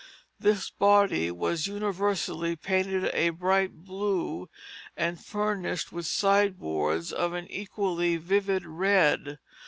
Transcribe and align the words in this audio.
This 0.39 0.71
body 0.71 1.29
was 1.29 1.67
universally 1.67 2.55
painted 2.55 3.11
a 3.13 3.29
bright 3.29 3.83
blue, 3.85 4.49
and 4.97 5.23
furnished 5.23 5.91
with 5.93 6.07
sideboards 6.07 7.13
of 7.13 7.33
an 7.33 7.45
equally 7.51 8.17
vivid 8.17 8.65
red. 8.65 9.37